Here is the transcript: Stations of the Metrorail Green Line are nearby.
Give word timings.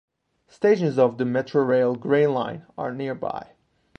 Stations 0.47 0.97
of 0.97 1.19
the 1.19 1.25
Metrorail 1.25 1.95
Green 1.99 2.33
Line 2.33 2.65
are 2.75 2.91
nearby. 2.91 3.51